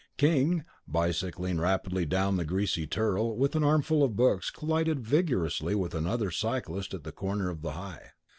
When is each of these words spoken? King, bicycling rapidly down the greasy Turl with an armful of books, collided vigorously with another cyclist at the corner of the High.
King, 0.17 0.63
bicycling 0.87 1.59
rapidly 1.59 2.07
down 2.07 2.35
the 2.35 2.43
greasy 2.43 2.87
Turl 2.87 3.37
with 3.37 3.55
an 3.55 3.63
armful 3.63 4.01
of 4.01 4.15
books, 4.15 4.49
collided 4.49 4.99
vigorously 4.99 5.75
with 5.75 5.93
another 5.93 6.31
cyclist 6.31 6.95
at 6.95 7.03
the 7.03 7.11
corner 7.11 7.51
of 7.51 7.61
the 7.61 7.73
High. 7.73 8.13